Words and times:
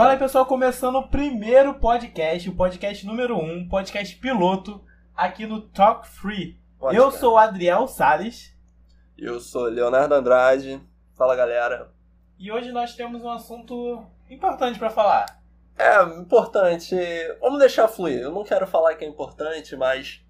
Fala 0.00 0.12
aí, 0.12 0.18
pessoal, 0.18 0.46
começando 0.46 0.96
o 0.96 1.08
primeiro 1.08 1.74
podcast, 1.74 2.48
o 2.48 2.54
podcast 2.54 3.04
número 3.04 3.36
1, 3.36 3.52
um, 3.52 3.68
podcast 3.68 4.16
piloto, 4.16 4.82
aqui 5.14 5.46
no 5.46 5.60
Talk 5.60 6.08
Free. 6.08 6.58
Pode, 6.78 6.96
Eu 6.96 7.08
cara. 7.08 7.18
sou 7.18 7.34
o 7.34 7.36
Adriel 7.36 7.86
Salles 7.86 8.56
Eu 9.18 9.38
sou 9.40 9.64
Leonardo 9.64 10.14
Andrade. 10.14 10.80
Fala 11.14 11.36
galera. 11.36 11.92
e 12.38 12.50
hoje 12.50 12.72
nós 12.72 12.94
temos 12.94 13.22
um 13.22 13.28
assunto 13.28 14.02
importante 14.30 14.78
pra 14.78 14.88
falar. 14.88 15.26
É 15.76 16.02
importante. 16.18 16.96
Vamos 17.38 17.58
deixar 17.58 17.86
fluir. 17.86 18.22
Eu 18.22 18.32
não 18.32 18.42
quero 18.42 18.66
falar 18.66 18.94
que 18.94 19.04
é 19.04 19.06
importante, 19.06 19.76
mas 19.76 20.24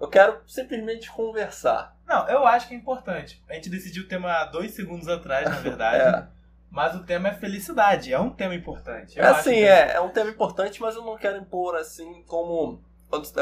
eu 0.00 0.06
quero 0.06 0.40
simplesmente 0.46 1.10
conversar. 1.10 1.98
Não, 2.06 2.28
eu 2.28 2.46
acho 2.46 2.68
que 2.68 2.74
é 2.74 2.76
importante. 2.76 3.42
A 3.50 3.54
gente 3.54 3.68
decidiu 3.68 4.04
o 4.04 4.08
tema 4.08 4.30
há 4.30 4.44
dois 4.44 4.70
segundos 4.70 5.08
atrás, 5.08 5.44
na 5.50 5.56
verdade. 5.58 6.02
É, 6.02 6.37
Mas 6.70 6.94
o 6.94 7.02
tema 7.02 7.28
é 7.28 7.34
felicidade, 7.34 8.12
é 8.12 8.18
um 8.20 8.30
tema 8.30 8.54
importante. 8.54 9.18
É 9.18 9.22
assim, 9.40 9.50
que- 9.54 9.64
é, 9.64 9.94
é 9.94 10.00
um 10.00 10.10
tema 10.10 10.30
importante, 10.30 10.80
mas 10.80 10.94
eu 10.94 11.02
não 11.02 11.16
quero 11.16 11.38
impor 11.38 11.74
assim 11.76 12.22
como, 12.26 12.82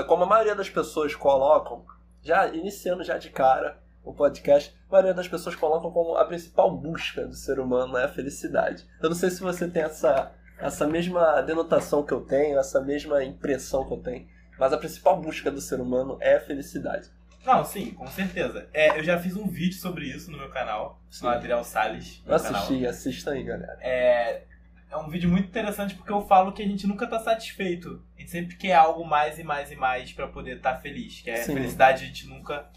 como 0.06 0.22
a 0.22 0.26
maioria 0.26 0.54
das 0.54 0.70
pessoas 0.70 1.14
colocam, 1.14 1.84
já 2.22 2.46
iniciando 2.48 3.02
já 3.04 3.18
de 3.18 3.30
cara 3.30 3.78
o 4.04 4.14
podcast, 4.14 4.72
a 4.88 4.92
maioria 4.92 5.12
das 5.14 5.26
pessoas 5.26 5.56
colocam 5.56 5.90
como 5.90 6.16
a 6.16 6.24
principal 6.24 6.70
busca 6.70 7.26
do 7.26 7.34
ser 7.34 7.58
humano 7.58 7.96
é 7.98 8.04
a 8.04 8.08
felicidade. 8.08 8.86
Eu 9.02 9.08
não 9.08 9.16
sei 9.16 9.30
se 9.30 9.40
você 9.42 9.68
tem 9.68 9.82
essa, 9.82 10.30
essa 10.58 10.86
mesma 10.86 11.40
denotação 11.42 12.04
que 12.04 12.12
eu 12.12 12.20
tenho, 12.20 12.56
essa 12.58 12.80
mesma 12.80 13.24
impressão 13.24 13.84
que 13.84 13.92
eu 13.92 13.98
tenho, 14.00 14.28
mas 14.58 14.72
a 14.72 14.78
principal 14.78 15.20
busca 15.20 15.50
do 15.50 15.60
ser 15.60 15.80
humano 15.80 16.16
é 16.20 16.36
a 16.36 16.40
felicidade. 16.40 17.10
Não, 17.46 17.64
sim, 17.64 17.92
com 17.92 18.06
certeza. 18.08 18.68
É, 18.74 18.98
eu 18.98 19.04
já 19.04 19.18
fiz 19.18 19.36
um 19.36 19.46
vídeo 19.46 19.78
sobre 19.78 20.06
isso 20.06 20.30
no 20.32 20.36
meu 20.38 20.50
canal, 20.50 21.00
Sim. 21.08 21.24
no 21.24 21.30
Adriel 21.30 21.62
Salles. 21.62 22.20
Eu 22.26 22.30
meu 22.32 22.42
canal. 22.42 22.62
assisti, 22.62 22.86
assista 22.86 23.30
aí, 23.30 23.44
galera. 23.44 23.78
É, 23.80 24.42
é 24.90 24.96
um 24.96 25.08
vídeo 25.08 25.30
muito 25.30 25.46
interessante 25.48 25.94
porque 25.94 26.12
eu 26.12 26.26
falo 26.26 26.52
que 26.52 26.62
a 26.62 26.66
gente 26.66 26.86
nunca 26.86 27.06
tá 27.06 27.20
satisfeito. 27.20 28.02
A 28.16 28.20
gente 28.20 28.30
sempre 28.32 28.56
quer 28.56 28.74
algo 28.74 29.04
mais 29.04 29.38
e 29.38 29.44
mais 29.44 29.70
e 29.70 29.76
mais 29.76 30.12
pra 30.12 30.26
poder 30.26 30.56
estar 30.56 30.76
feliz. 30.78 31.20
Que 31.20 31.30
é 31.30 31.34
a 31.40 31.44
Sim. 31.44 31.54
felicidade 31.54 32.02
a 32.04 32.06
gente 32.08 32.26
nunca 32.26 32.68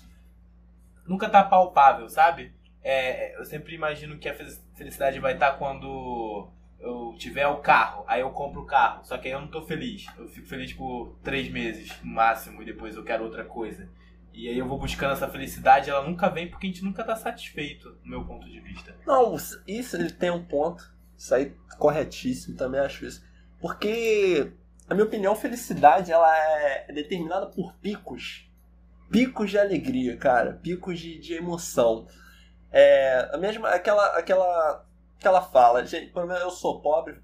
nunca 1.06 1.28
tá 1.30 1.44
palpável, 1.44 2.08
sabe? 2.08 2.54
É, 2.83 3.38
eu 3.39 3.45
sempre 3.45 3.73
imagino 3.76 4.17
que 4.20 4.30
a 4.30 4.33
fe- 4.33 4.59
felicidade 4.76 5.20
vai 5.20 5.33
estar 5.33 5.54
quando 5.54 6.48
eu 6.80 7.14
tiver 7.17 7.48
o 7.48 7.58
carro, 7.58 8.06
aí 8.08 8.22
eu 8.22 8.30
compro 8.30 8.61
o 8.61 8.66
carro, 8.66 9.04
só 9.04 9.17
que 9.17 9.28
aí 9.28 9.33
eu 9.33 9.42
não 9.42 9.48
tô 9.50 9.64
feliz. 9.66 10.06
Eu 10.17 10.28
fico 10.30 10.48
feliz 10.48 10.72
por 10.72 11.14
três 11.23 11.50
meses, 11.50 11.92
no 12.04 12.14
máximo, 12.14 12.61
e 12.61 12.66
depois 12.66 12.95
eu 12.95 13.04
quero 13.04 13.23
outra 13.23 13.44
coisa. 13.44 13.89
E 14.34 14.48
aí 14.48 14.58
eu 14.58 14.68
vou 14.68 14.78
buscando 14.80 15.14
essa 15.14 15.28
felicidade, 15.28 15.90
ela 15.90 16.04
nunca 16.08 16.30
vem 16.30 16.50
porque 16.50 16.68
a 16.68 16.70
gente 16.70 16.84
nunca 16.84 17.04
tá 17.04 17.16
satisfeito, 17.16 17.92
do 18.04 18.10
meu 18.10 18.24
ponto 18.24 18.48
de 18.48 18.60
vista. 18.62 18.96
Não, 19.06 19.36
isso 19.68 19.96
ele 19.96 20.12
tem 20.12 20.30
um 20.32 20.46
ponto. 20.46 20.84
Isso 21.18 21.36
aí 21.36 21.54
corretíssimo, 21.78 22.56
também 22.56 22.80
acho 22.80 23.06
isso. 23.06 23.22
Porque, 23.60 24.54
na 24.88 24.96
minha 24.96 25.06
opinião, 25.06 25.36
felicidade 25.36 26.12
ela 26.12 26.34
é 26.38 26.92
determinada 26.94 27.48
por 27.48 27.74
picos. 27.76 28.50
Picos 29.12 29.50
de 29.50 29.58
alegria, 29.58 30.16
cara. 30.16 30.54
Picos 30.54 31.00
de, 31.00 31.20
de 31.20 31.34
emoção. 31.34 32.08
É 32.72 33.30
a 33.34 33.38
mesma 33.38 33.70
aquela 33.70 34.18
aquela 34.18 34.86
aquela 35.18 35.42
fala, 35.42 35.86
gente, 35.86 36.12
pelo 36.14 36.28
menos 36.28 36.42
eu 36.44 36.52
sou 36.52 36.80
pobre, 36.82 37.20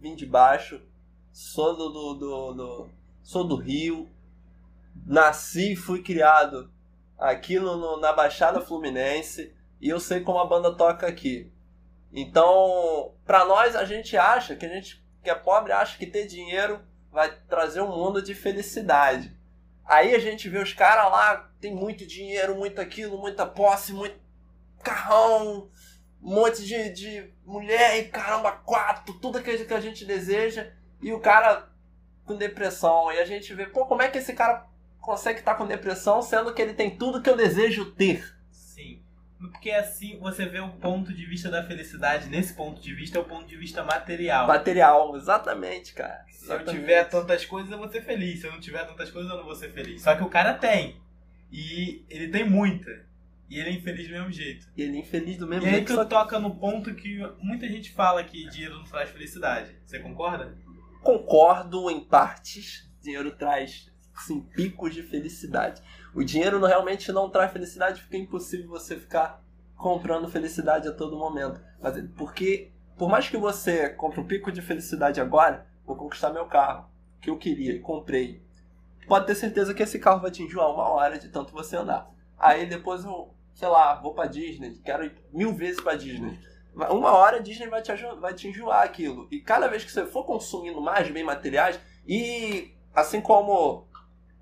vim 0.00 0.14
de 0.14 0.24
baixo, 0.24 0.80
sou 1.32 1.76
do, 1.76 1.88
do, 1.90 2.14
do, 2.14 2.52
do- 2.54 2.90
sou 3.22 3.44
do 3.44 3.56
Rio, 3.56 4.08
nasci 5.06 5.72
e 5.72 5.76
fui 5.76 6.02
criado 6.02 6.70
aqui 7.18 7.58
no, 7.58 7.76
no- 7.76 8.00
na 8.00 8.12
Baixada 8.12 8.60
Fluminense 8.60 9.54
e 9.80 9.88
eu 9.88 10.00
sei 10.00 10.20
como 10.20 10.38
a 10.38 10.46
banda 10.46 10.74
toca 10.76 11.06
aqui. 11.06 11.52
Então, 12.12 13.12
pra 13.24 13.44
nós 13.44 13.74
a 13.74 13.84
gente 13.84 14.16
acha 14.16 14.54
que 14.54 14.64
a 14.64 14.68
gente 14.68 15.02
que 15.22 15.30
é 15.30 15.34
pobre 15.34 15.72
acha 15.72 15.96
que 15.96 16.06
ter 16.06 16.26
dinheiro 16.26 16.80
vai 17.10 17.34
trazer 17.48 17.80
um 17.80 17.88
mundo 17.88 18.20
de 18.20 18.34
felicidade. 18.34 19.34
Aí 19.86 20.14
a 20.14 20.18
gente 20.18 20.48
vê 20.48 20.58
os 20.58 20.72
caras 20.74 21.10
lá, 21.10 21.50
tem 21.60 21.74
muito 21.74 22.06
dinheiro, 22.06 22.54
muito 22.56 22.80
aquilo, 22.80 23.18
muita 23.18 23.46
posse, 23.46 23.92
muito 23.92 24.16
carrão, 24.82 25.70
um 26.22 26.34
monte 26.34 26.64
de, 26.64 26.90
de 26.90 27.32
mulher 27.44 27.98
e 27.98 28.08
caramba, 28.08 28.52
quatro, 28.52 29.14
tudo 29.14 29.38
aquilo 29.38 29.64
que 29.64 29.74
a 29.74 29.80
gente 29.80 30.04
deseja, 30.04 30.70
e 31.00 31.12
o 31.12 31.20
cara 31.20 31.68
com 32.26 32.36
depressão. 32.36 33.10
E 33.12 33.18
a 33.18 33.24
gente 33.24 33.54
vê, 33.54 33.66
pô, 33.66 33.86
como 33.86 34.02
é 34.02 34.08
que 34.08 34.18
esse 34.18 34.32
cara 34.34 34.66
consegue 35.04 35.38
estar 35.40 35.54
com 35.54 35.66
depressão 35.66 36.22
sendo 36.22 36.52
que 36.54 36.62
ele 36.62 36.74
tem 36.74 36.96
tudo 36.96 37.20
que 37.20 37.28
eu 37.28 37.36
desejo 37.36 37.92
ter? 37.92 38.34
Sim. 38.50 39.02
Porque 39.38 39.70
assim 39.70 40.18
você 40.18 40.46
vê 40.46 40.60
o 40.60 40.70
ponto 40.70 41.12
de 41.12 41.26
vista 41.26 41.50
da 41.50 41.62
felicidade, 41.62 42.28
nesse 42.28 42.54
ponto 42.54 42.80
de 42.80 42.94
vista, 42.94 43.18
é 43.18 43.20
o 43.20 43.24
ponto 43.24 43.46
de 43.46 43.56
vista 43.56 43.84
material. 43.84 44.46
Material, 44.46 45.14
exatamente, 45.16 45.92
cara. 45.92 46.24
Se 46.28 46.44
eu 46.50 46.56
Exatamente. 46.56 46.80
tiver 46.80 47.04
tantas 47.04 47.44
coisas, 47.44 47.70
eu 47.70 47.78
vou 47.78 47.88
ser 47.88 48.02
feliz. 48.02 48.40
Se 48.40 48.46
eu 48.46 48.52
não 48.52 48.60
tiver 48.60 48.84
tantas 48.86 49.10
coisas, 49.10 49.30
eu 49.30 49.36
não 49.36 49.44
vou 49.44 49.54
ser 49.54 49.70
feliz. 49.70 50.02
Só 50.02 50.14
que 50.16 50.22
o 50.22 50.28
cara 50.30 50.54
tem. 50.54 50.96
E 51.52 52.04
ele 52.08 52.28
tem 52.28 52.48
muita. 52.48 52.90
E 53.48 53.58
ele 53.60 53.68
é 53.68 53.72
infeliz 53.72 54.08
do 54.08 54.14
mesmo 54.14 54.32
jeito. 54.32 54.66
E 54.76 54.82
ele 54.82 54.96
é 54.96 55.00
infeliz 55.00 55.36
do 55.36 55.46
mesmo 55.46 55.64
E 55.64 55.68
aí 55.68 55.74
jeito. 55.74 55.86
que 55.88 55.94
só 55.94 56.02
eu 56.02 56.08
toca 56.08 56.38
no 56.40 56.54
ponto 56.56 56.94
que 56.94 57.18
muita 57.38 57.68
gente 57.68 57.92
fala 57.92 58.24
que 58.24 58.48
dinheiro 58.48 58.76
não 58.78 58.84
traz 58.84 59.10
felicidade. 59.10 59.76
Você 59.84 59.98
concorda? 59.98 60.56
concordo 61.02 61.90
em 61.90 62.00
partes. 62.00 62.90
Dinheiro 63.02 63.30
traz 63.32 63.92
sim, 64.16 64.40
picos 64.40 64.94
de 64.94 65.02
felicidade. 65.02 65.82
O 66.14 66.22
dinheiro 66.22 66.58
não- 66.58 66.68
realmente 66.68 67.10
não 67.12 67.28
traz 67.30 67.52
felicidade 67.52 68.00
porque 68.02 68.16
é 68.16 68.20
impossível 68.20 68.68
você 68.68 68.96
ficar 68.98 69.42
comprando 69.76 70.28
felicidade 70.28 70.88
a 70.88 70.92
todo 70.92 71.16
momento. 71.18 71.60
Mas 71.80 72.00
porque, 72.16 72.70
por 72.96 73.08
mais 73.08 73.28
que 73.28 73.36
você 73.36 73.90
compre 73.90 74.20
um 74.20 74.26
pico 74.26 74.50
de 74.52 74.62
felicidade 74.62 75.20
agora, 75.20 75.66
vou 75.84 75.96
conquistar 75.96 76.32
meu 76.32 76.46
carro, 76.46 76.88
que 77.20 77.28
eu 77.30 77.36
queria, 77.36 77.80
comprei. 77.80 78.42
Pode 79.06 79.26
ter 79.26 79.34
certeza 79.34 79.74
que 79.74 79.82
esse 79.82 79.98
carro 79.98 80.20
vai 80.20 80.30
te 80.30 80.42
enjoar 80.42 80.70
uma 80.72 80.88
hora 80.88 81.18
de 81.18 81.28
tanto 81.28 81.52
você 81.52 81.76
andar. 81.76 82.10
Aí 82.38 82.66
depois 82.66 83.04
eu, 83.04 83.34
sei 83.54 83.68
lá, 83.68 83.94
vou 84.00 84.14
pra 84.14 84.26
Disney, 84.26 84.80
quero 84.84 85.04
ir 85.04 85.14
mil 85.32 85.52
vezes 85.52 85.80
pra 85.80 85.94
Disney. 85.94 86.38
Uma 86.74 87.12
hora 87.12 87.36
a 87.36 87.40
Disney 87.40 87.68
vai 87.68 87.82
te, 87.82 87.92
vai 88.20 88.34
te 88.34 88.48
enjoar 88.48 88.82
aquilo. 88.82 89.28
E 89.30 89.40
cada 89.40 89.68
vez 89.68 89.84
que 89.84 89.92
você 89.92 90.06
for 90.06 90.24
consumindo 90.24 90.80
mais 90.80 91.08
bem 91.10 91.22
materiais, 91.22 91.78
e 92.06 92.74
assim 92.94 93.20
como 93.20 93.86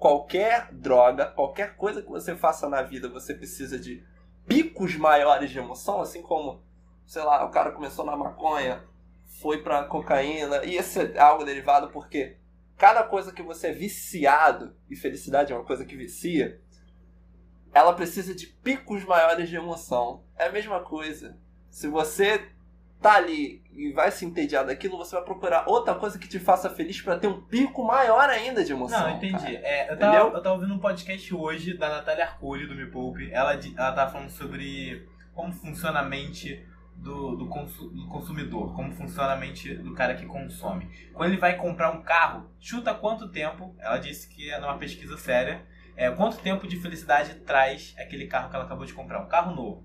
qualquer 0.03 0.67
droga, 0.73 1.27
qualquer 1.27 1.77
coisa 1.77 2.03
que 2.03 2.11
você 2.11 2.35
faça 2.35 2.69
na 2.69 2.83
vida, 2.83 3.09
você 3.09 3.33
precisa 3.33 3.79
de 3.79 4.05
picos 4.49 4.97
maiores 4.97 5.49
de 5.49 5.61
emoção, 5.61 6.01
assim 6.01 6.21
como, 6.21 6.61
sei 7.07 7.23
lá, 7.23 7.45
o 7.45 7.53
cara 7.53 7.71
começou 7.71 8.05
na 8.05 8.17
maconha, 8.17 8.83
foi 9.41 9.63
pra 9.63 9.85
cocaína, 9.85 10.65
e 10.65 10.75
esse 10.75 11.01
é 11.01 11.21
algo 11.21 11.45
derivado 11.45 11.93
porque 11.93 12.37
cada 12.77 13.05
coisa 13.05 13.31
que 13.31 13.45
você 13.45 13.69
é 13.69 13.73
viciado, 13.73 14.77
e 14.91 14.97
felicidade 14.97 15.53
é 15.53 15.55
uma 15.57 15.65
coisa 15.65 15.85
que 15.85 15.95
vicia, 15.95 16.61
ela 17.73 17.93
precisa 17.93 18.34
de 18.34 18.49
picos 18.49 19.05
maiores 19.05 19.49
de 19.49 19.55
emoção. 19.55 20.25
É 20.37 20.47
a 20.47 20.53
mesma 20.53 20.81
coisa. 20.81 21.39
Se 21.71 21.87
você 21.87 22.51
tá 23.03 23.15
ali 23.15 23.63
e 23.73 23.93
vai 23.93 24.11
se 24.11 24.25
entediar 24.25 24.65
daquilo, 24.65 24.97
você 24.97 25.15
vai 25.17 25.25
procurar 25.25 25.65
outra 25.69 25.95
coisa 25.95 26.19
que 26.19 26.29
te 26.29 26.39
faça 26.39 26.71
feliz 26.71 27.01
pra 27.01 27.19
ter 27.19 27.27
um 27.27 27.41
pico 27.41 27.83
maior 27.85 28.29
ainda 28.31 28.63
de 28.65 28.73
emoção. 28.73 29.01
Não, 29.01 29.17
entendi. 29.17 29.57
É, 29.57 29.93
eu, 29.93 29.99
tava, 29.99 30.17
eu 30.37 30.43
tava 30.43 30.55
ouvindo 30.55 30.75
um 30.75 30.79
podcast 30.79 31.35
hoje 31.35 31.77
da 31.77 31.89
Natália 31.89 32.25
Arcuri, 32.25 32.67
do 32.67 32.75
Me 32.75 32.87
Poupe. 32.87 33.31
Ela, 33.33 33.55
ela 33.55 33.93
tava 33.93 34.11
falando 34.11 34.31
sobre 34.31 35.09
como 35.35 35.53
funciona 35.53 36.01
a 36.01 36.05
mente 36.05 36.65
do, 36.95 37.35
do, 37.35 37.49
consu- 37.49 37.89
do 37.89 38.07
consumidor, 38.09 38.75
como 38.75 38.93
funciona 38.93 39.33
a 39.33 39.37
mente 39.37 39.75
do 39.75 39.95
cara 39.95 40.15
que 40.15 40.27
consome. 40.27 40.89
Quando 41.13 41.31
ele 41.31 41.41
vai 41.41 41.57
comprar 41.57 41.91
um 41.91 42.03
carro, 42.03 42.51
chuta 42.61 42.95
quanto 42.95 43.29
tempo, 43.31 43.75
ela 43.79 43.99
disse 43.99 44.29
que 44.29 44.51
é 44.51 44.61
numa 44.61 44.79
pesquisa 44.79 45.17
séria, 45.17 45.65
é, 45.97 46.11
quanto 46.11 46.39
tempo 46.39 46.69
de 46.69 46.77
felicidade 46.77 47.34
traz 47.41 47.95
aquele 47.99 48.27
carro 48.27 48.51
que 48.51 48.57
ela 48.57 48.65
acabou 48.65 48.84
de 48.87 48.93
comprar, 48.95 49.21
um 49.21 49.29
carro 49.29 49.55
novo. 49.55 49.84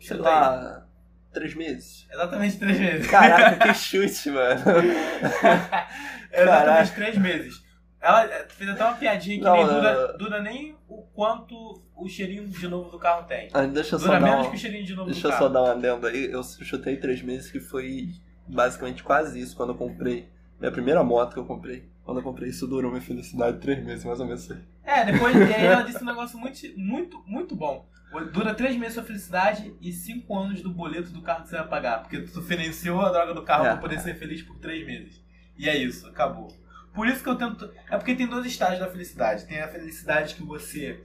Sei 0.00 0.16
Chuta 0.16 0.28
aí. 0.28 0.93
Três 1.34 1.54
meses. 1.54 2.06
Exatamente 2.10 2.58
três 2.58 2.80
meses. 2.80 3.06
Caraca, 3.10 3.68
que 3.68 3.74
chute, 3.78 4.30
mano. 4.30 4.62
Exatamente 6.32 6.92
três 6.94 7.18
meses. 7.18 7.64
Ela 8.00 8.24
eh, 8.26 8.46
fez 8.50 8.68
até 8.68 8.84
uma 8.84 8.94
piadinha 8.94 9.38
que 9.38 9.44
Não, 9.44 9.56
nem 9.56 9.66
dura, 9.66 10.12
dura 10.18 10.42
nem 10.42 10.76
o 10.88 11.02
quanto 11.14 11.82
o 11.96 12.06
cheirinho 12.06 12.46
de 12.46 12.68
novo 12.68 12.90
do 12.90 12.98
carro 12.98 13.26
tem. 13.26 13.48
Ah, 13.52 13.62
deixa 13.64 13.94
eu 13.94 13.98
só 13.98 14.06
Dura 14.08 14.20
dar 14.20 14.26
menos 14.26 14.46
um... 14.46 14.50
que 14.50 14.56
o 14.56 14.58
cheirinho 14.58 14.84
de 14.84 14.94
novo 14.94 15.10
Deixa 15.10 15.22
do 15.22 15.28
eu 15.28 15.30
carro. 15.30 15.42
só 15.44 15.48
dar 15.48 15.62
um 15.62 15.66
adendo 15.70 16.06
aí. 16.06 16.30
Eu 16.30 16.42
chutei 16.42 16.96
três 16.98 17.22
meses 17.22 17.50
que 17.50 17.60
foi 17.60 18.08
basicamente 18.46 19.02
quase 19.02 19.40
isso 19.40 19.56
quando 19.56 19.70
eu 19.70 19.74
comprei. 19.76 20.28
Minha 20.60 20.70
primeira 20.70 21.02
moto 21.02 21.32
que 21.32 21.38
eu 21.38 21.46
comprei. 21.46 21.88
Quando 22.04 22.18
eu 22.18 22.22
comprei 22.22 22.50
isso 22.50 22.66
durou 22.66 22.90
minha 22.90 23.02
felicidade 23.02 23.58
três 23.58 23.82
meses, 23.84 24.04
mais 24.04 24.20
ou 24.20 24.26
menos. 24.26 24.48
É, 24.84 25.04
depois 25.10 25.34
e 25.34 25.42
aí 25.54 25.64
ela 25.66 25.82
disse 25.84 26.02
um 26.02 26.06
negócio 26.06 26.38
muito, 26.38 26.60
muito, 26.76 27.22
muito 27.26 27.56
bom. 27.56 27.88
Dura 28.32 28.54
três 28.54 28.76
meses 28.76 28.94
sua 28.94 29.02
felicidade 29.02 29.74
e 29.80 29.90
cinco 29.92 30.38
anos 30.38 30.62
do 30.62 30.70
boleto 30.70 31.10
do 31.10 31.20
carro 31.22 31.42
que 31.42 31.48
você 31.48 31.56
vai 31.56 31.66
pagar. 31.66 32.02
Porque 32.02 32.20
tu 32.20 32.42
financiou 32.42 33.00
a 33.00 33.10
droga 33.10 33.34
do 33.34 33.42
carro 33.42 33.64
É. 33.64 33.70
pra 33.70 33.78
poder 33.78 33.98
ser 34.00 34.14
feliz 34.14 34.40
por 34.42 34.56
três 34.58 34.86
meses. 34.86 35.20
E 35.58 35.68
é 35.68 35.76
isso, 35.76 36.06
acabou. 36.06 36.48
Por 36.94 37.08
isso 37.08 37.22
que 37.24 37.28
eu 37.28 37.34
tento. 37.34 37.68
É 37.90 37.96
porque 37.96 38.14
tem 38.14 38.28
dois 38.28 38.46
estágios 38.46 38.78
da 38.78 38.88
felicidade. 38.88 39.46
Tem 39.46 39.60
a 39.60 39.66
felicidade 39.68 40.36
que 40.36 40.44
você 40.44 41.02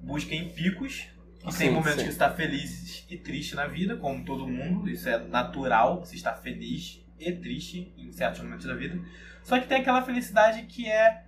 busca 0.00 0.32
em 0.34 0.50
picos. 0.50 1.08
E 1.40 1.44
tem 1.46 1.52
Sim, 1.52 1.70
momentos 1.70 1.94
sim. 1.94 1.98
que 1.98 2.04
você 2.04 2.10
está 2.10 2.30
feliz 2.30 3.04
e 3.10 3.16
triste 3.16 3.56
na 3.56 3.66
vida, 3.66 3.96
como 3.96 4.24
todo 4.24 4.46
mundo. 4.46 4.88
Isso 4.88 5.08
é 5.08 5.18
natural, 5.18 5.98
você 5.98 6.14
está 6.14 6.32
feliz 6.32 7.04
e 7.30 7.36
triste 7.36 7.92
em 7.96 8.10
certos 8.12 8.40
momentos 8.42 8.66
da 8.66 8.74
vida. 8.74 8.98
Só 9.42 9.58
que 9.58 9.66
tem 9.66 9.80
aquela 9.80 10.02
felicidade 10.02 10.62
que 10.64 10.86
é 10.88 11.24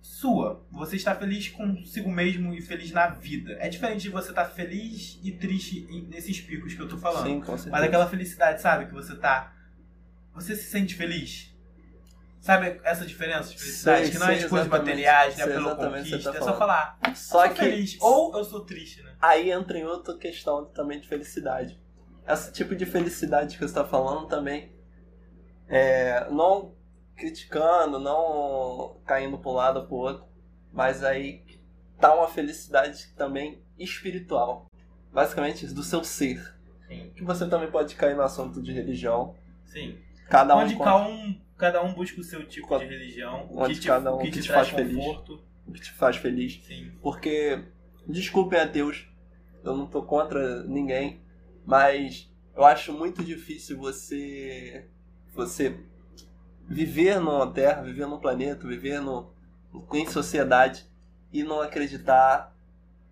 sua. 0.00 0.64
Você 0.70 0.96
está 0.96 1.14
feliz 1.14 1.48
consigo 1.48 2.10
mesmo 2.10 2.54
e 2.54 2.60
feliz 2.60 2.90
na 2.92 3.08
vida. 3.08 3.56
É 3.60 3.68
diferente 3.68 4.02
de 4.02 4.10
você 4.10 4.30
estar 4.30 4.44
feliz 4.46 5.18
e 5.22 5.32
triste 5.32 5.86
nesses 6.08 6.40
picos 6.40 6.74
que 6.74 6.80
eu 6.80 6.88
tô 6.88 6.96
falando. 6.98 7.26
Sim, 7.26 7.40
com 7.40 7.56
certeza. 7.56 7.70
Mas 7.70 7.82
aquela 7.82 8.08
felicidade, 8.08 8.60
sabe? 8.60 8.86
Que 8.86 8.94
você 8.94 9.16
tá. 9.16 9.54
Você 10.34 10.54
se 10.54 10.70
sente 10.70 10.94
feliz? 10.94 11.54
Sabe 12.40 12.80
essa 12.84 13.04
diferença 13.04 13.50
de 13.50 13.58
felicidade? 13.58 14.02
Sei, 14.04 14.12
que 14.12 14.18
não 14.18 14.28
é 14.28 14.34
de 14.36 14.48
coisas 14.48 14.68
materiais, 14.68 15.36
não 15.36 15.42
é 15.42 15.46
Sei 15.46 15.54
pela 15.54 15.72
exatamente 15.72 16.00
o 16.00 16.04
que 16.04 16.22
você 16.22 16.28
conquista. 16.28 16.32
tá 16.32 16.38
é 16.38 16.42
só 16.42 16.58
falar. 16.58 16.98
eu 17.04 17.14
Só 17.16 17.44
sou 17.46 17.54
que 17.54 17.60
feliz. 17.60 17.96
Ou 18.00 18.38
eu 18.38 18.44
sou 18.44 18.60
triste, 18.64 19.02
né? 19.02 19.12
aí 19.20 19.50
entra 19.50 19.76
em 19.76 19.84
outra 19.84 20.16
questão 20.16 20.64
também 20.66 21.00
de 21.00 21.08
felicidade. 21.08 21.78
Esse 22.26 22.52
tipo 22.52 22.76
de 22.76 22.86
felicidade 22.86 23.54
que 23.54 23.58
você 23.58 23.64
está 23.64 23.84
falando 23.84 24.28
também, 24.28 24.70
é, 25.68 26.28
não 26.30 26.74
criticando, 27.16 27.98
não 27.98 28.96
caindo 29.04 29.38
para 29.38 29.50
um 29.50 29.54
lado 29.54 29.80
ou 29.80 29.86
para 29.86 29.94
o 29.94 29.98
outro, 29.98 30.24
mas 30.72 31.02
aí 31.02 31.44
tá 32.00 32.14
uma 32.14 32.28
felicidade 32.28 33.08
também 33.16 33.60
espiritual, 33.78 34.66
basicamente 35.12 35.66
do 35.66 35.82
seu 35.82 36.04
ser. 36.04 36.54
Sim. 36.86 37.10
Que 37.14 37.24
você 37.24 37.46
também 37.48 37.70
pode 37.70 37.94
cair 37.96 38.14
no 38.16 38.22
assunto 38.22 38.62
de 38.62 38.72
religião. 38.72 39.34
Sim. 39.66 39.98
Cada 40.30 40.56
um 40.56 40.60
Onde 40.60 40.74
com 40.76 40.84
cada 40.84 41.06
um, 41.08 41.40
cada 41.56 41.82
um 41.82 41.92
busca 41.92 42.20
o 42.20 42.24
seu 42.24 42.46
tipo 42.46 42.66
Qual- 42.68 42.80
de 42.80 42.86
religião. 42.86 43.46
O 43.50 43.62
onde 43.62 43.74
que 43.74 43.80
te, 43.80 43.86
cada 43.88 44.12
um 44.12 44.16
o 44.16 44.18
que 44.20 44.26
que 44.30 44.38
te, 44.38 44.42
te 44.42 44.52
faz 44.52 44.68
feliz. 44.68 44.96
conforto. 44.96 45.44
o 45.66 45.72
que 45.72 45.80
te 45.80 45.90
faz 45.92 46.16
feliz. 46.16 46.60
Sim. 46.64 46.92
Porque, 47.02 47.64
desculpem 48.06 48.58
a 48.60 48.64
Deus, 48.64 49.06
eu 49.64 49.76
não 49.76 49.86
tô 49.86 50.02
contra 50.02 50.62
ninguém, 50.64 51.20
mas 51.64 52.30
eu 52.56 52.64
acho 52.64 52.92
muito 52.92 53.22
difícil 53.24 53.76
você 53.78 54.88
você 55.46 55.78
viver 56.68 57.20
numa 57.20 57.50
terra, 57.52 57.82
viver 57.82 58.06
num 58.06 58.18
planeta, 58.18 58.66
viver 58.66 59.00
no, 59.00 59.32
em 59.92 60.06
sociedade 60.06 60.86
e 61.32 61.42
não 61.42 61.60
acreditar 61.60 62.54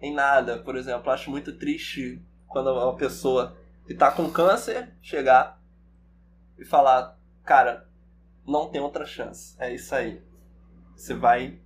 em 0.01 0.13
nada. 0.13 0.59
Por 0.59 0.77
exemplo, 0.77 1.11
acho 1.11 1.31
muito 1.31 1.53
triste 1.53 2.21
quando 2.49 2.73
uma 2.73 2.97
pessoa 2.97 3.57
que 3.87 3.95
tá 3.95 4.11
com 4.11 4.31
câncer 4.31 4.93
chegar 5.01 5.61
e 6.59 6.65
falar, 6.65 7.19
cara, 7.45 7.89
não 8.47 8.69
tem 8.69 8.81
outra 8.81 9.07
chance. 9.07 9.55
É 9.59 9.73
isso 9.73 9.95
aí. 9.95 10.21
Você 10.95 11.15
vai 11.15 11.59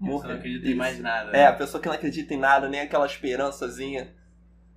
Você 0.00 0.10
morrer. 0.10 0.28
não 0.28 0.34
acredita 0.36 0.68
em 0.68 0.74
mais 0.74 0.98
nada. 0.98 1.36
É, 1.36 1.46
a 1.46 1.52
pessoa 1.52 1.80
que 1.80 1.88
não 1.88 1.94
acredita 1.94 2.34
em 2.34 2.38
nada, 2.38 2.68
nem 2.68 2.80
aquela 2.80 3.06
esperançazinha, 3.06 4.14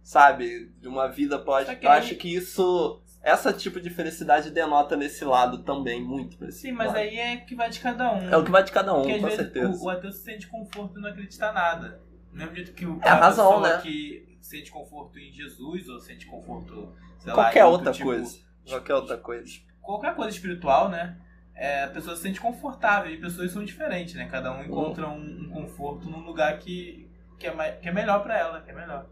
sabe, 0.04 0.72
de 0.80 0.88
uma 0.88 1.08
vida 1.08 1.40
que 1.76 1.86
Eu 1.86 1.92
acho 1.92 2.16
que 2.16 2.34
isso, 2.36 3.02
essa 3.24 3.54
tipo 3.54 3.80
de 3.80 3.90
felicidade 3.90 4.50
denota 4.52 4.96
nesse 4.96 5.24
lado 5.24 5.60
também, 5.64 6.02
muito 6.02 6.38
pra 6.38 6.48
esse 6.50 6.60
Sim, 6.62 6.72
mas 6.72 6.88
lado. 6.88 6.98
aí 6.98 7.18
é 7.20 7.38
que 7.38 7.56
vai 7.56 7.70
de 7.70 7.80
cada 7.80 8.12
um. 8.14 8.30
É 8.30 8.38
o 8.38 8.44
que 8.44 8.52
vai 8.52 8.64
de 8.64 8.72
cada 8.72 8.94
um, 8.94 9.02
Porque 9.04 9.16
com 9.20 9.24
vezes 9.26 9.40
certeza. 9.40 9.84
o, 9.84 9.86
o 9.86 9.90
ateu 9.90 10.12
se 10.12 10.24
sente 10.24 10.48
conforto 10.48 10.98
em 10.98 11.02
não 11.02 11.10
acreditar 11.10 11.52
em 11.52 11.54
nada. 11.54 12.02
Do 12.32 12.38
mesmo 12.38 12.56
jeito 12.56 12.74
que 12.74 12.86
o, 12.86 13.00
É 13.04 13.10
a 13.10 13.16
razão, 13.16 13.62
né? 13.62 13.80
que 13.82 14.38
sente 14.42 14.72
conforto 14.72 15.20
em 15.20 15.32
Jesus 15.32 15.88
ou 15.88 16.00
sente 16.00 16.26
conforto, 16.26 16.96
sei 17.20 17.30
lá, 17.32 17.36
Qualquer 17.44 17.60
em 17.60 17.64
outro 17.64 17.78
outra 17.88 17.94
tipo- 17.94 18.06
coisa. 18.06 18.38
Qualquer 18.68 18.94
outra 18.96 19.18
coisa. 19.18 19.52
Qualquer 19.82 20.16
coisa 20.16 20.30
espiritual, 20.36 20.90
né? 20.90 21.18
É, 21.54 21.84
a 21.84 21.88
pessoa 21.90 22.16
se 22.16 22.24
sente 22.24 22.40
confortável 22.42 23.14
e 23.14 23.20
pessoas 23.20 23.52
são 23.52 23.64
diferentes, 23.64 24.16
né? 24.16 24.28
Cada 24.32 24.52
um 24.52 24.64
encontra 24.64 25.08
um, 25.08 25.20
um 25.44 25.50
conforto 25.50 26.10
num 26.10 26.22
lugar 26.22 26.58
que, 26.58 27.08
que, 27.38 27.46
é, 27.46 27.54
mai- 27.54 27.78
que 27.78 27.88
é 27.88 27.92
melhor 27.92 28.24
pra 28.24 28.38
ela, 28.38 28.62
que 28.62 28.72
é 28.72 28.74
melhor. 28.74 29.06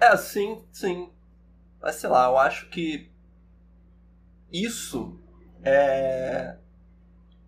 É, 0.00 0.16
sim, 0.16 0.64
sim. 0.72 1.12
Mas 1.80 1.96
sei 1.96 2.08
lá, 2.10 2.26
eu 2.26 2.38
acho 2.38 2.68
que 2.68 3.11
isso 4.52 5.18
é. 5.64 6.56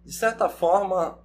De 0.04 0.12
certa 0.12 0.48
forma, 0.48 1.18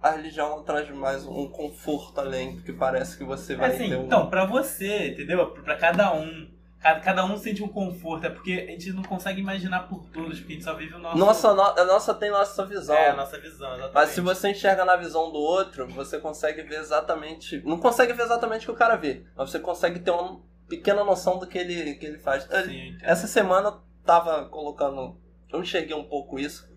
a 0.00 0.10
religião 0.10 0.62
traz 0.62 0.88
mais 0.90 1.26
um 1.26 1.48
conforto 1.48 2.20
além, 2.20 2.54
porque 2.56 2.72
parece 2.72 3.16
que 3.16 3.24
você 3.24 3.54
vai 3.56 3.70
assim, 3.70 3.88
ter 3.88 3.96
um. 3.96 4.04
então, 4.04 4.28
pra 4.30 4.44
você, 4.44 5.08
entendeu? 5.10 5.50
Pra 5.50 5.76
cada 5.76 6.12
um. 6.14 6.50
Cada, 6.80 6.98
cada 7.00 7.24
um 7.24 7.36
sente 7.36 7.62
um 7.62 7.68
conforto. 7.68 8.26
É 8.26 8.30
porque 8.30 8.52
a 8.68 8.72
gente 8.72 8.92
não 8.92 9.04
consegue 9.04 9.40
imaginar 9.40 9.88
por 9.88 10.04
todos, 10.08 10.38
porque 10.40 10.54
a 10.54 10.56
gente 10.56 10.64
só 10.64 10.74
vive 10.74 10.94
o 10.94 10.98
nosso. 10.98 11.16
Nossa, 11.18 11.54
no- 11.54 11.62
a 11.62 11.84
nossa 11.84 12.12
tem 12.14 12.28
nossa 12.30 12.64
visão. 12.66 12.96
É, 12.96 13.10
a 13.10 13.16
nossa 13.16 13.38
visão, 13.38 13.68
exatamente. 13.74 13.94
Mas 13.94 14.08
se 14.10 14.20
você 14.20 14.50
enxerga 14.50 14.84
na 14.84 14.96
visão 14.96 15.30
do 15.30 15.38
outro, 15.38 15.86
você 15.88 16.18
consegue 16.18 16.62
ver 16.62 16.80
exatamente. 16.80 17.62
Não 17.64 17.78
consegue 17.78 18.12
ver 18.12 18.24
exatamente 18.24 18.62
o 18.64 18.66
que 18.66 18.72
o 18.72 18.78
cara 18.78 18.96
vê, 18.96 19.24
mas 19.36 19.50
você 19.50 19.60
consegue 19.60 20.00
ter 20.00 20.10
uma 20.10 20.40
pequena 20.68 21.04
noção 21.04 21.38
do 21.38 21.46
que 21.46 21.56
ele, 21.58 21.94
que 21.94 22.06
ele 22.06 22.18
faz. 22.18 22.42
Sim. 22.64 22.96
Essa 23.02 23.28
semana 23.28 23.80
tava 24.04 24.46
colocando. 24.46 25.16
Eu 25.52 25.60
enxerguei 25.60 25.94
um 25.94 26.04
pouco 26.04 26.38
isso. 26.38 26.70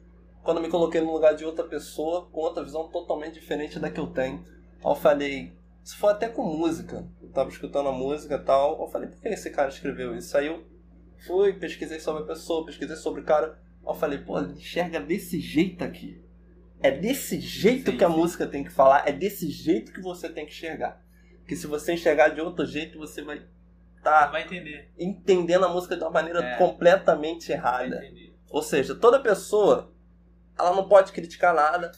Quando 0.44 0.62
me 0.62 0.70
coloquei 0.70 1.02
no 1.02 1.12
lugar 1.12 1.36
de 1.36 1.46
outra 1.46 1.66
pessoa, 1.66 2.28
com 2.32 2.42
outra 2.42 2.64
visão 2.64 2.88
totalmente 2.90 3.34
diferente 3.34 3.80
da 3.80 3.90
que 3.90 4.00
eu 4.00 4.08
tenho. 4.08 4.44
Aí 4.84 4.92
eu 4.92 4.96
falei. 4.96 5.54
Se 5.84 5.96
for 5.96 6.10
até 6.10 6.28
com 6.28 6.44
música. 6.44 7.08
Eu 7.22 7.30
tava 7.30 7.50
escutando 7.50 7.90
a 7.90 7.92
música 7.92 8.36
e 8.36 8.40
tal. 8.40 8.82
Eu 8.82 8.88
falei, 8.88 9.10
por 9.10 9.22
que 9.22 9.28
esse 9.30 9.50
cara 9.50 9.70
escreveu 9.70 10.16
isso? 10.16 10.38
Aí 10.38 10.48
eu 10.48 10.64
fui, 11.26 11.54
pesquisei 11.54 12.00
sobre 12.00 12.24
a 12.24 12.26
pessoa, 12.26 12.66
pesquisei 12.66 12.96
sobre 12.96 13.22
o 13.22 13.26
cara. 13.26 13.60
Aí 13.84 13.90
eu 13.90 13.96
falei, 13.96 14.20
pô, 14.20 14.40
ele 14.40 14.54
enxerga 14.54 15.00
desse 15.00 15.40
jeito 15.40 15.84
aqui. 15.84 16.22
É 16.82 16.92
desse 16.92 17.40
jeito 17.40 17.92
Sim, 17.92 17.98
que 17.98 18.04
a 18.04 18.10
sim. 18.10 18.16
música 18.16 18.46
tem 18.46 18.64
que 18.64 18.70
falar, 18.70 19.08
é 19.08 19.12
desse 19.12 19.50
jeito 19.50 19.92
que 19.92 20.02
você 20.02 20.30
tem 20.30 20.46
que 20.46 20.52
enxergar. 20.52 21.04
Porque 21.40 21.56
se 21.56 21.68
você 21.68 21.94
enxergar 21.94 22.30
de 22.30 22.42
outro 22.42 22.66
jeito, 22.66 22.98
você 22.98 23.22
vai 23.24 23.44
entender. 24.42 24.92
entendendo 24.98 25.66
a 25.66 25.70
música 25.70 25.96
de 25.96 26.04
uma 26.04 26.12
maneira 26.12 26.44
É. 26.44 26.58
completamente 26.58 27.52
errada. 27.52 28.04
Ou 28.50 28.62
seja, 28.62 28.96
toda 28.96 29.20
pessoa, 29.20 29.92
ela 30.58 30.76
não 30.76 30.88
pode 30.88 31.12
criticar 31.12 31.54
nada, 31.54 31.92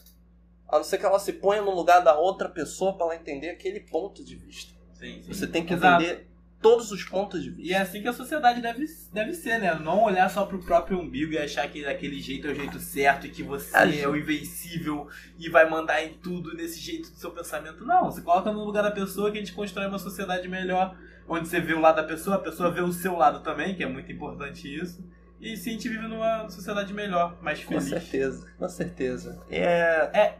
a 0.68 0.76
não 0.78 0.84
ser 0.84 0.98
que 0.98 1.06
ela 1.06 1.18
se 1.18 1.32
ponha 1.34 1.62
no 1.62 1.70
lugar 1.74 2.00
da 2.00 2.18
outra 2.18 2.48
pessoa 2.48 2.94
para 2.96 3.06
ela 3.06 3.16
entender 3.16 3.50
aquele 3.50 3.80
ponto 3.80 4.24
de 4.24 4.34
vista. 4.34 4.72
Sim, 4.94 5.22
sim. 5.22 5.32
Você 5.32 5.46
tem 5.46 5.64
que 5.64 5.74
Exato. 5.74 6.02
entender 6.02 6.26
todos 6.60 6.90
os 6.90 7.04
pontos 7.04 7.40
de 7.42 7.50
E 7.50 7.52
vista. 7.52 7.74
é 7.74 7.78
assim 7.78 8.02
que 8.02 8.08
a 8.08 8.12
sociedade 8.12 8.60
deve, 8.60 8.84
deve 9.12 9.32
ser, 9.32 9.60
né? 9.60 9.72
Não 9.76 10.02
olhar 10.02 10.28
só 10.28 10.44
pro 10.44 10.58
próprio 10.58 10.98
umbigo 10.98 11.32
e 11.32 11.38
achar 11.38 11.70
que 11.70 11.84
daquele 11.84 12.20
jeito 12.20 12.48
é 12.48 12.50
o 12.50 12.54
jeito 12.54 12.80
certo 12.80 13.28
e 13.28 13.30
que 13.30 13.44
você 13.44 13.76
A 13.76 13.86
é, 13.86 13.92
gente- 13.92 14.06
o 14.08 14.16
invencível 14.16 15.06
e 15.38 15.48
vai 15.48 15.70
mandar 15.70 16.02
em 16.04 16.14
tudo 16.14 16.52
nesse 16.54 16.80
jeito 16.80 17.10
do 17.12 17.16
seu 17.16 17.30
pensamento. 17.30 17.84
Não, 17.86 18.06
você 18.10 18.20
coloca 18.20 18.50
no 18.50 18.64
lugar 18.64 18.82
da 18.82 18.90
pessoa 18.90 19.30
que 19.30 19.38
a 19.38 19.40
gente 19.40 19.52
constrói 19.54 19.86
uma 19.86 20.00
sociedade 20.00 20.48
melhor, 20.48 20.96
onde 21.28 21.48
você 21.48 21.60
vê 21.60 21.74
o 21.74 21.80
lado 21.80 21.96
da 21.96 22.04
pessoa, 22.04 22.36
a 22.36 22.40
pessoa 22.40 22.70
vê 22.70 22.80
o 22.80 22.92
seu 22.92 23.14
lado 23.16 23.40
também, 23.42 23.74
que 23.74 23.82
é 23.82 23.88
muito 23.88 24.10
importante 24.10 24.66
isso. 24.74 25.04
E 25.40 25.56
sim, 25.56 25.70
a 25.70 25.72
gente 25.74 25.88
vive 25.88 26.08
numa 26.08 26.48
sociedade 26.48 26.92
melhor, 26.92 27.36
mais 27.42 27.62
Com 27.62 27.74
feliz. 27.80 27.88
certeza, 27.88 28.52
com 28.58 28.68
certeza. 28.68 29.40
É, 29.50 30.34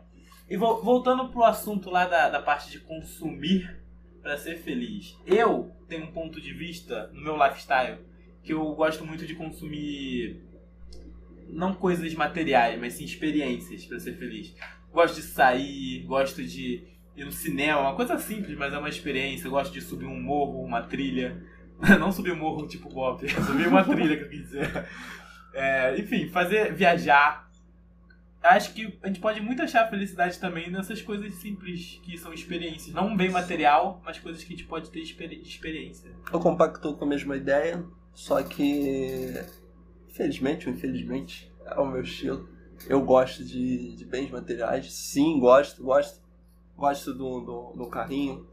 E 0.50 0.56
vo- 0.56 0.80
voltando 0.82 1.28
pro 1.28 1.44
assunto 1.44 1.90
lá 1.90 2.06
da, 2.06 2.30
da 2.30 2.40
parte 2.42 2.70
de 2.70 2.80
consumir 2.80 3.78
pra 4.22 4.36
ser 4.38 4.56
feliz. 4.58 5.16
Eu 5.26 5.70
tenho 5.86 6.04
um 6.04 6.12
ponto 6.12 6.40
de 6.40 6.52
vista 6.54 7.08
no 7.12 7.22
meu 7.22 7.36
lifestyle 7.36 7.98
que 8.42 8.52
eu 8.54 8.64
gosto 8.74 9.04
muito 9.04 9.26
de 9.26 9.34
consumir 9.34 10.42
não 11.48 11.74
coisas 11.74 12.12
materiais, 12.14 12.78
mas 12.80 12.94
sim 12.94 13.04
experiências 13.04 13.84
pra 13.84 14.00
ser 14.00 14.14
feliz. 14.16 14.54
Gosto 14.92 15.16
de 15.16 15.22
sair, 15.22 16.02
gosto 16.06 16.42
de 16.42 16.82
ir 17.20 17.24
no 17.24 17.32
cinema, 17.32 17.80
uma 17.80 17.94
coisa 17.94 18.18
simples, 18.18 18.56
mas 18.56 18.72
é 18.72 18.78
uma 18.78 18.88
experiência. 18.88 19.46
Eu 19.46 19.50
gosto 19.52 19.72
de 19.72 19.80
subir 19.80 20.06
um 20.06 20.20
morro, 20.20 20.62
uma 20.62 20.82
trilha. 20.82 21.42
Não 22.00 22.10
subir 22.10 22.32
um 22.32 22.36
morro 22.36 22.66
tipo 22.66 22.88
Bob, 22.88 23.28
subir 23.46 23.68
uma 23.68 23.84
trilha 23.84 24.16
que 24.16 24.24
eu 24.24 24.28
quis 24.28 24.40
dizer. 24.42 24.86
É, 25.54 25.98
enfim, 25.98 26.28
fazer 26.28 26.74
viajar, 26.74 27.48
acho 28.42 28.72
que 28.74 28.98
a 29.02 29.06
gente 29.08 29.20
pode 29.20 29.40
muito 29.40 29.62
achar 29.62 29.88
felicidade 29.88 30.38
também 30.38 30.70
nessas 30.70 31.00
coisas 31.02 31.34
simples 31.34 32.00
que 32.02 32.16
são 32.18 32.32
experiências. 32.32 32.94
Não 32.94 33.08
um 33.08 33.16
bem 33.16 33.30
material, 33.30 34.00
mas 34.04 34.18
coisas 34.18 34.42
que 34.42 34.52
a 34.52 34.56
gente 34.56 34.68
pode 34.68 34.90
ter 34.90 35.00
experi- 35.00 35.40
de 35.40 35.48
experiência. 35.48 36.10
eu 36.32 36.40
compacto 36.40 36.94
com 36.96 37.04
a 37.04 37.08
mesma 37.08 37.36
ideia, 37.36 37.84
só 38.14 38.42
que, 38.42 39.34
infelizmente 40.08 40.68
ou 40.68 40.74
infelizmente, 40.74 41.50
é 41.64 41.78
o 41.80 41.86
meu 41.86 42.02
estilo. 42.02 42.48
Eu 42.88 43.02
gosto 43.02 43.44
de, 43.44 43.96
de 43.96 44.04
bens 44.04 44.30
materiais, 44.30 44.92
sim, 44.92 45.38
gosto, 45.40 45.82
gosto. 45.82 46.20
Gosto 46.78 47.12
do, 47.12 47.40
do, 47.40 47.72
do 47.76 47.86
carrinho, 47.90 48.46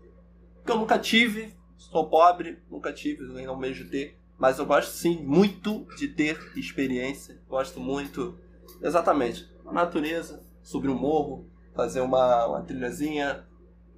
que 0.65 0.72
eu 0.72 0.77
nunca 0.79 0.98
tive, 0.98 1.53
sou 1.77 2.10
pobre, 2.10 2.58
nunca 2.72 2.91
tive, 2.91 3.24
nem 3.32 3.46
não 3.46 3.55
mesmo 3.55 3.88
ter. 3.88 4.17
Mas 4.38 4.58
eu 4.58 4.65
gosto 4.65 4.89
sim 4.91 5.24
muito 5.24 5.86
de 5.96 6.08
ter 6.08 6.38
experiência. 6.58 7.39
Gosto 7.48 7.79
muito, 7.79 8.38
exatamente, 8.82 9.48
na 9.63 9.72
natureza, 9.72 10.44
subir 10.63 10.89
um 10.89 10.98
morro, 10.98 11.48
fazer 11.75 12.01
uma, 12.01 12.48
uma 12.48 12.62
trilhazinha, 12.63 13.46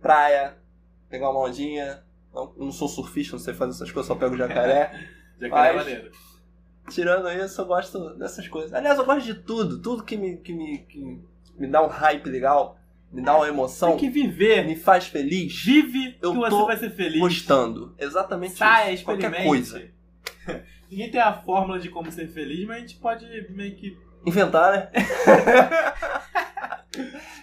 praia, 0.01 0.57
pegar 1.10 1.29
uma 1.29 1.39
ondinha. 1.39 2.03
Não, 2.34 2.53
não 2.57 2.72
sou 2.72 2.88
surfista, 2.89 3.36
não 3.38 3.39
sei 3.39 3.53
fazer 3.53 3.72
essas 3.72 3.91
coisas, 3.91 4.07
só 4.07 4.15
pego 4.15 4.36
jacaré. 4.38 4.91
Já 5.39 5.48
que 5.48 5.51
Mas- 5.53 5.69
é 5.69 5.75
maneiro. 5.77 6.12
Tirando 6.89 7.29
isso, 7.29 7.60
eu 7.62 7.65
gosto 7.65 8.15
dessas 8.15 8.48
coisas. 8.48 8.74
Aliás, 8.74 8.98
eu 8.98 9.05
gosto 9.05 9.25
de 9.25 9.34
tudo. 9.34 9.81
Tudo 9.81 10.03
que 10.03 10.15
me, 10.15 10.38
que 10.38 10.53
me, 10.53 10.77
que 10.79 11.22
me 11.57 11.67
dá 11.67 11.84
um 11.84 11.88
hype 11.88 12.29
legal, 12.29 12.77
me 13.12 13.22
dá 13.22 13.36
uma 13.36 13.48
emoção, 13.48 13.92
Tem 13.92 14.00
que 14.00 14.10
viver. 14.10 14.66
me 14.66 14.76
faz 14.76 15.08
feliz, 15.08 15.62
Vive 15.64 16.18
Eu 16.22 16.32
que 16.34 16.38
você 16.38 16.50
tô 16.50 16.66
vai 16.66 16.78
ser 16.78 16.90
feliz. 16.92 17.20
gostando. 17.20 17.96
Exatamente 17.98 18.58
Saia, 18.58 18.92
isso. 18.92 19.04
Qualquer 19.06 19.44
coisa. 19.44 19.82
Ninguém 20.90 21.12
tem 21.12 21.22
a 21.22 21.34
fórmula 21.34 21.80
de 21.80 21.90
como 21.90 22.12
ser 22.12 22.28
feliz, 22.28 22.66
mas 22.66 22.78
a 22.78 22.80
gente 22.80 22.96
pode 22.98 23.26
meio 23.52 23.76
que. 23.76 23.98
Inventar, 24.26 24.72
né? 24.74 24.90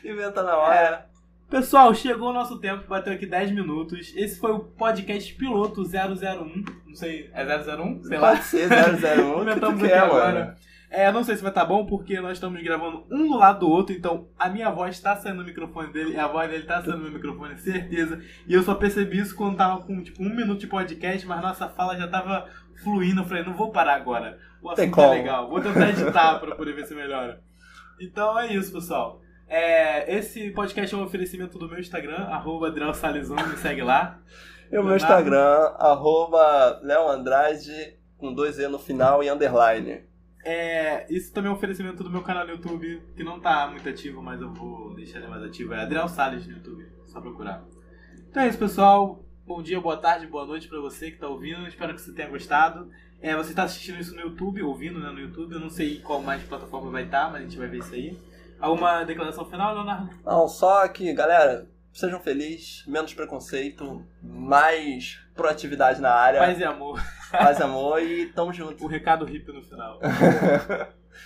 Inventa 0.05 0.43
na 0.43 0.57
hora. 0.57 1.07
É. 1.11 1.15
Pessoal, 1.51 1.95
chegou 1.95 2.31
o 2.31 2.33
nosso 2.33 2.59
tempo, 2.59 2.89
bateu 2.89 3.13
aqui 3.13 3.27
10 3.27 3.53
minutos. 3.53 4.13
Esse 4.17 4.39
foi 4.41 4.51
o 4.53 4.61
podcast 4.61 5.33
piloto 5.35 5.83
001. 5.83 6.65
Não 6.87 6.95
sei, 6.95 7.31
é 7.33 7.45
001? 7.45 8.03
Sei 8.05 8.19
lá. 8.19 8.31
Pode 8.33 8.45
ser 8.45 8.69
001. 8.69 8.73
o 9.31 9.35
que 9.37 9.41
Inventamos 9.43 9.83
aqui 9.85 9.93
agora. 9.93 10.45
mano. 10.47 10.57
É, 10.95 11.11
não 11.11 11.25
sei 11.25 11.35
se 11.35 11.43
vai 11.43 11.51
estar 11.51 11.65
bom, 11.65 11.85
porque 11.85 12.21
nós 12.21 12.35
estamos 12.35 12.63
gravando 12.63 13.05
um 13.11 13.29
do 13.29 13.37
lado 13.37 13.61
do 13.61 13.69
outro, 13.69 13.93
então 13.93 14.29
a 14.39 14.49
minha 14.49 14.71
voz 14.71 14.95
está 14.95 15.17
saindo 15.17 15.39
no 15.39 15.45
microfone 15.45 15.93
dele 15.93 16.13
e 16.13 16.17
a 16.17 16.29
voz 16.29 16.49
dele 16.49 16.63
está 16.63 16.81
saindo 16.81 16.99
no 16.99 17.03
meu 17.03 17.13
microfone, 17.15 17.59
certeza. 17.59 18.23
E 18.47 18.55
eu 18.55 18.63
só 18.63 18.77
percebi 18.77 19.19
isso 19.19 19.35
quando 19.35 19.57
tava 19.57 19.83
com 19.83 20.01
tipo 20.01 20.23
um 20.23 20.33
minuto 20.33 20.61
de 20.61 20.69
podcast, 20.69 21.27
mas 21.27 21.43
nossa 21.43 21.69
fala 21.69 21.97
já 21.97 22.07
tava 22.07 22.47
fluindo. 22.85 23.23
Eu 23.23 23.25
falei, 23.25 23.43
não 23.43 23.55
vou 23.55 23.73
parar 23.73 23.97
agora. 23.97 24.39
O 24.63 24.73
Tem 24.73 24.85
assunto 24.85 25.01
é 25.01 25.11
legal. 25.11 25.49
Vou 25.49 25.61
tentar 25.61 25.91
editar 25.91 26.39
para 26.39 26.55
poder 26.55 26.75
ver 26.75 26.87
se 26.87 26.95
melhora. 26.95 27.43
Então 28.01 28.39
é 28.39 28.55
isso, 28.55 28.73
pessoal. 28.73 29.21
É, 29.49 30.17
esse 30.17 30.51
podcast 30.53 30.95
é 30.95 30.99
um 30.99 31.03
oferecimento 31.03 31.59
do 31.59 31.69
meu 31.69 31.81
Instagram, 31.81 32.23
arroba 32.27 32.69
Adriel 32.69 32.93
Salles1, 32.93 33.49
me 33.49 33.57
segue 33.57 33.83
lá. 33.83 34.21
E 34.71 34.79
o 34.79 34.85
meu. 34.85 34.95
Instagram, 34.95 35.75
arroba 35.77 36.79
Léo 36.85 37.09
Andrade, 37.09 37.99
com 38.17 38.33
dois 38.33 38.61
E 38.61 38.69
no 38.69 38.79
final 38.79 39.25
e 39.25 39.29
underline. 39.29 40.14
É, 40.45 41.07
isso 41.09 41.33
também 41.33 41.51
é 41.51 41.53
um 41.53 41.57
oferecimento 41.57 42.05
do 42.05 42.11
meu 42.11 42.23
canal 42.23 42.45
no 42.45 42.53
YouTube, 42.53 43.03
que 43.17 43.25
não 43.25 43.41
tá 43.41 43.67
muito 43.67 43.89
ativo, 43.89 44.23
mas 44.23 44.41
eu 44.41 44.53
vou 44.53 44.95
deixar 44.95 45.19
ele 45.19 45.29
mais 45.29 45.43
ativo. 45.43 45.73
É 45.73 45.81
Adriel 45.81 46.07
Salles 46.07 46.47
no 46.47 46.53
YouTube, 46.53 46.87
só 47.07 47.21
procurar. 47.21 47.65
Então 48.29 48.43
é 48.43 48.49
isso, 48.49 48.59
pessoal. 48.59 49.25
Bom 49.47 49.63
dia, 49.63 49.81
boa 49.81 49.97
tarde, 49.97 50.27
boa 50.27 50.47
noite 50.47 50.69
pra 50.69 50.81
você 50.81 51.11
que 51.11 51.19
tá 51.19 51.29
ouvindo. 51.29 51.67
Espero 51.67 51.95
que 51.95 52.01
você 52.01 52.13
tenha 52.13 52.29
gostado. 52.29 52.91
É, 53.23 53.35
você 53.35 53.55
tá 53.55 53.63
assistindo 53.63 53.99
isso 53.99 54.15
no 54.15 54.21
YouTube, 54.21 54.63
ouvindo 54.63 55.01
né, 55.01 55.11
no 55.11 55.19
YouTube. 55.19 55.55
Eu 55.55 55.61
não 55.61 55.71
sei 55.71 56.01
qual 56.01 56.21
mais 56.21 56.43
plataforma 56.43 56.91
vai 56.91 57.05
estar, 57.05 57.31
mas 57.31 57.41
a 57.41 57.45
gente 57.45 57.57
vai 57.57 57.69
ver 57.69 57.79
isso 57.79 57.95
aí. 57.95 58.19
Alguma 58.61 59.03
declaração 59.05 59.47
final, 59.47 59.75
Leonardo? 59.75 60.11
Não, 60.25 60.47
só 60.47 60.87
que, 60.89 61.13
galera, 61.15 61.67
sejam 61.95 62.21
felizes, 62.21 62.85
menos 62.87 63.15
preconceito, 63.15 64.05
mais 64.23 65.19
proatividade 65.35 66.01
na 66.01 66.11
área, 66.13 66.41
Paz 66.41 66.59
e 66.59 66.65
amor. 66.65 67.01
paz 67.31 67.59
e 67.59 67.63
amor 67.63 68.03
e 68.03 68.27
tamo 68.33 68.53
junto. 68.53 68.85
O 68.85 68.87
recado 68.89 69.25
hippie 69.25 69.53
no 69.53 69.63
final. 69.63 69.99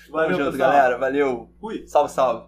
Tamo 0.04 0.12
Valeu, 0.12 0.36
junto, 0.36 0.50
pessoal. 0.52 0.70
galera. 0.72 0.98
Valeu. 0.98 1.50
Fui. 1.58 1.86
Salve, 1.88 2.10
salve. 2.12 2.46